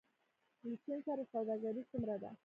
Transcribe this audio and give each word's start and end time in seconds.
له 0.69 0.75
چین 0.83 0.99
سره 1.07 1.23
سوداګري 1.33 1.81
څومره 1.91 2.15
ده؟ 2.21 2.31